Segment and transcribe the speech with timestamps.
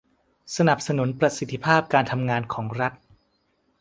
[0.57, 2.93] สนับสนุนประสิทธิภาพการทำงานของรัฐ